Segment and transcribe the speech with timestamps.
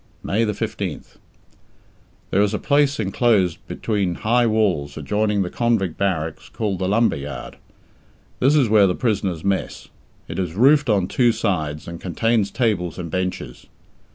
[0.23, 1.17] May 15th.
[2.31, 7.17] There is a place enclosed between high walls adjoining the convict barracks, called the Lumber
[7.17, 7.57] Yard.
[8.39, 9.89] This is where the prisoners mess.
[10.27, 13.67] It is roofed on two sides, and contains tables and benches.